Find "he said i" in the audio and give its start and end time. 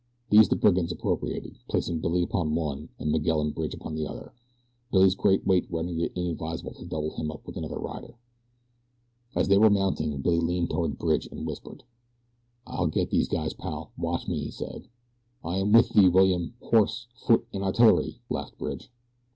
14.45-15.57